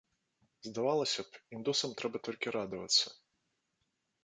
[0.67, 3.05] Здавалася б, індусам трэба толькі радавацца.